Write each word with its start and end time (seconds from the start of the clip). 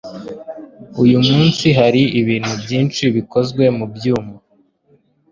Uyu 1.03 1.19
munsi 1.27 1.65
hari 1.79 2.01
ibintu 2.21 2.51
byinshi 2.63 3.03
bikozwe 3.15 3.63
mubyuma. 3.77 4.35